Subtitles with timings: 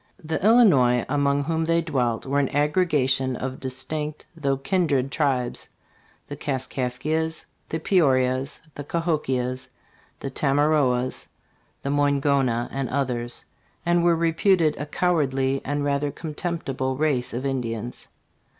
[0.23, 5.69] The Illinois among whom they dwelt were an aggregation of distinct though kindred tribes
[6.27, 9.69] the Kaskaskias, the Peorias, the Kahokias,
[10.19, 11.27] the Tama roas,
[11.83, 13.45] the "Moingona and others,*
[13.85, 18.07] and were reputed a cowardly and rather contemptible race of Indians.